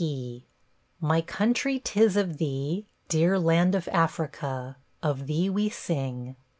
T. 0.03 0.47
My 0.99 1.21
country, 1.21 1.77
'tis 1.79 2.17
of 2.17 2.37
thee, 2.39 2.87
Dear 3.07 3.37
land 3.37 3.75
of 3.75 3.87
Africa, 3.89 4.77
Of 5.03 5.27
thee 5.27 5.47
we 5.47 5.69
sing. 5.69 6.35